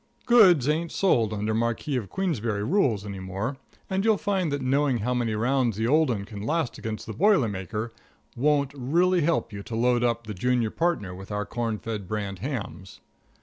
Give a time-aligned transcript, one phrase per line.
[0.25, 3.57] Goods ain't sold under Marquess of Queensberry rules any more,
[3.87, 7.13] and you'll find that knowing how many rounds the Old 'Un can last against the
[7.13, 7.91] Boiler Maker
[8.35, 12.39] won't really help you to load up the junior partner with our Corn fed brand
[12.39, 12.99] hams.